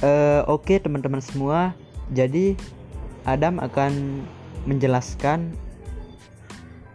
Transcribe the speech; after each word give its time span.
Uh, 0.00 0.40
Oke 0.48 0.76
okay, 0.76 0.78
teman-teman 0.80 1.20
semua, 1.20 1.76
jadi 2.16 2.56
Adam 3.28 3.60
akan 3.60 4.24
menjelaskan 4.64 5.52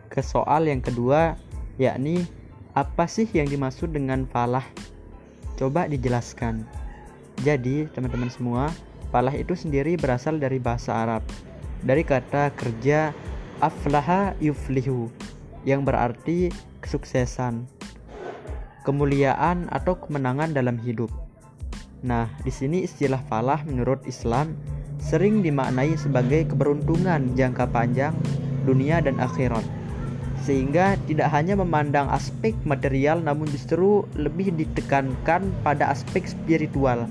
ke 0.10 0.26
soal 0.26 0.66
yang 0.66 0.82
kedua, 0.82 1.38
yakni 1.78 2.26
apa 2.74 3.06
sih 3.06 3.30
yang 3.30 3.46
dimaksud 3.46 3.94
dengan 3.94 4.26
falah? 4.26 4.66
Coba 5.54 5.86
dijelaskan. 5.86 6.66
Jadi 7.46 7.86
teman-teman 7.94 8.34
semua, 8.34 8.74
falah 9.14 9.38
itu 9.38 9.54
sendiri 9.54 10.02
berasal 10.02 10.42
dari 10.42 10.58
bahasa 10.58 10.98
Arab, 10.98 11.22
dari 11.86 12.02
kata 12.02 12.58
kerja 12.58 13.14
aflaha 13.62 14.34
yuflihu, 14.42 15.14
yang 15.62 15.86
berarti 15.86 16.50
kesuksesan, 16.82 17.70
kemuliaan 18.82 19.70
atau 19.70 19.94
kemenangan 19.94 20.58
dalam 20.58 20.82
hidup. 20.82 21.14
Nah, 22.04 22.28
di 22.44 22.52
sini 22.52 22.84
istilah 22.84 23.22
falah 23.30 23.64
menurut 23.64 24.04
Islam 24.10 24.58
sering 25.00 25.46
dimaknai 25.46 25.96
sebagai 25.96 26.50
keberuntungan 26.50 27.38
jangka 27.38 27.70
panjang 27.70 28.16
dunia 28.66 29.00
dan 29.00 29.22
akhirat. 29.22 29.64
Sehingga 30.46 30.98
tidak 31.10 31.30
hanya 31.34 31.58
memandang 31.58 32.10
aspek 32.10 32.54
material 32.66 33.22
namun 33.22 33.50
justru 33.50 34.06
lebih 34.18 34.54
ditekankan 34.54 35.46
pada 35.66 35.94
aspek 35.94 36.26
spiritual. 36.26 37.10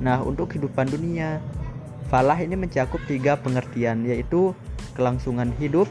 Nah, 0.00 0.20
untuk 0.20 0.52
kehidupan 0.52 0.88
dunia, 0.92 1.40
falah 2.12 2.36
ini 2.40 2.56
mencakup 2.56 3.00
tiga 3.08 3.40
pengertian 3.40 4.04
yaitu 4.04 4.52
kelangsungan 4.96 5.52
hidup, 5.60 5.88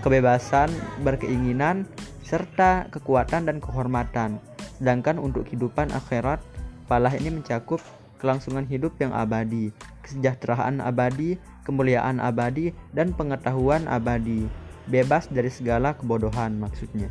kebebasan 0.00 0.68
berkeinginan, 1.04 1.84
serta 2.24 2.88
kekuatan 2.88 3.48
dan 3.48 3.60
kehormatan. 3.60 4.40
Sedangkan 4.80 5.20
untuk 5.20 5.44
kehidupan 5.48 5.92
akhirat, 5.92 6.40
Falah 6.86 7.14
ini 7.14 7.30
mencakup 7.30 7.82
kelangsungan 8.22 8.62
hidup 8.70 8.94
yang 9.02 9.10
abadi, 9.10 9.74
kesejahteraan 10.06 10.78
abadi, 10.78 11.42
kemuliaan 11.66 12.22
abadi, 12.22 12.70
dan 12.94 13.10
pengetahuan 13.10 13.90
abadi, 13.90 14.46
bebas 14.86 15.26
dari 15.26 15.50
segala 15.50 15.98
kebodohan 15.98 16.58
maksudnya. 16.62 17.10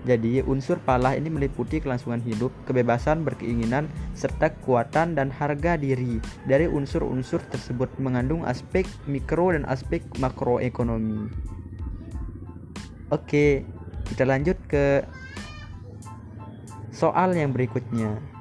Jadi, 0.00 0.40
unsur 0.40 0.80
falah 0.80 1.12
ini 1.12 1.28
meliputi 1.28 1.76
kelangsungan 1.76 2.24
hidup, 2.24 2.48
kebebasan 2.64 3.20
berkeinginan, 3.20 3.84
serta 4.16 4.48
kekuatan 4.48 5.12
dan 5.12 5.28
harga 5.28 5.76
diri. 5.76 6.24
Dari 6.48 6.64
unsur-unsur 6.64 7.44
tersebut 7.52 7.92
mengandung 8.00 8.48
aspek 8.48 8.88
mikro 9.04 9.52
dan 9.52 9.68
aspek 9.68 10.00
makroekonomi. 10.16 11.28
Oke, 13.12 13.68
kita 14.08 14.24
lanjut 14.24 14.56
ke 14.64 15.04
soal 16.88 17.36
yang 17.36 17.52
berikutnya. 17.52 18.39